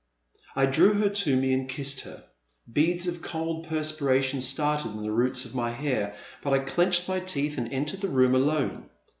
I 0.55 0.65
drew 0.65 0.93
her 0.93 1.09
to 1.09 1.37
me 1.37 1.53
and 1.53 1.69
kissed 1.69 1.99
her. 2.01 2.23
Beads 2.73 3.05
of 3.05 3.21
cold 3.21 3.67
perspiration 3.67 4.41
started 4.41 4.93
in 4.93 5.03
the 5.03 5.11
roots 5.11 5.45
of 5.45 5.53
my 5.53 5.69
hair, 5.69 6.15
but 6.41 6.53
I 6.53 6.57
clenched 6.57 7.07
my 7.07 7.19
teeth 7.19 7.59
and 7.59 7.71
entered 7.71 8.01
the 8.01 8.09
room 8.09 8.33
alone. 8.33 8.89